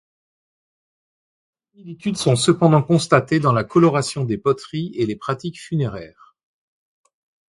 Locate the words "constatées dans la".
2.81-3.63